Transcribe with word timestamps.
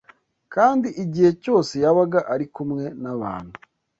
kandi 0.53 0.87
igihe 1.03 1.29
cyose 1.43 1.73
yabaga 1.83 2.19
ari 2.33 2.45
kumwe 2.53 2.83
n’abantu 3.01 3.55